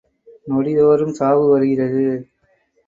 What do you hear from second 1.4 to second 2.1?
வருகிறது.